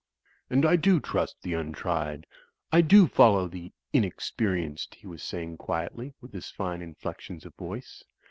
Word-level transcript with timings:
"And 0.49 0.65
I 0.65 0.77
do 0.77 0.99
trust 0.99 1.43
the 1.43 1.53
untried; 1.53 2.25
I 2.71 2.81
do 2.81 3.05
follow 3.07 3.47
the 3.47 3.71
inex 3.93 4.33
perienced," 4.35 4.95
he 4.95 5.05
was 5.05 5.21
sa)ring 5.21 5.57
quietly, 5.57 6.15
with 6.19 6.33
his 6.33 6.49
fine 6.49 6.79
inflec 6.79 7.19
tions 7.19 7.45
of 7.45 7.53
voice. 7.53 8.03